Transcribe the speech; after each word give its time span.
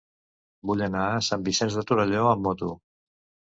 Vull 0.69 0.81
anar 0.85 1.03
a 1.09 1.19
Sant 1.27 1.45
Vicenç 1.49 1.79
de 1.81 1.85
Torelló 1.93 2.25
amb 2.33 2.45
moto. 2.51 2.73